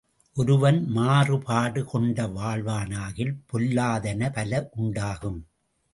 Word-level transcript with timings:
ஒருவன் 0.37 0.87
மாறுபாடு 0.87 1.85
கொண்டு 1.85 2.23
வாழ்வானாகில் 2.27 3.33
பொல்லாதன 3.53 4.31
பல 4.33 4.69
உண்டாகும். 4.71 5.39